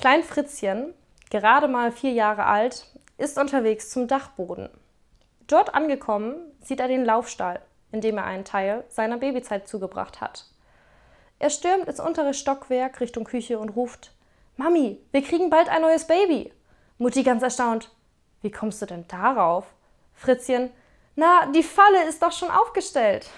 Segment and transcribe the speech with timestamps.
[0.00, 0.94] Klein Fritzchen,
[1.28, 2.86] gerade mal vier Jahre alt,
[3.18, 4.70] ist unterwegs zum Dachboden.
[5.46, 7.60] Dort angekommen, sieht er den Laufstall,
[7.92, 10.46] in dem er einen Teil seiner Babyzeit zugebracht hat.
[11.38, 14.12] Er stürmt ins untere Stockwerk Richtung Küche und ruft:
[14.56, 16.50] Mami, wir kriegen bald ein neues Baby.
[16.96, 17.94] Mutti ganz erstaunt:
[18.40, 19.66] Wie kommst du denn darauf?
[20.14, 20.70] Fritzchen:
[21.14, 23.28] Na, die Falle ist doch schon aufgestellt.